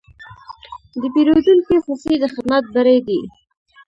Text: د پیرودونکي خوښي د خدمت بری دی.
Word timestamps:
د 1.01 1.03
پیرودونکي 1.13 1.75
خوښي 1.83 2.15
د 2.19 2.23
خدمت 2.33 2.63
بری 2.73 2.99
دی. 3.07 3.21